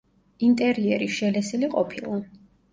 [0.47, 2.19] ინტერიერი შელესილი ყოფილა.